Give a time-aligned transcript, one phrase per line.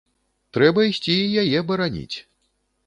[0.57, 2.17] Трэба ісці і яе бараніць.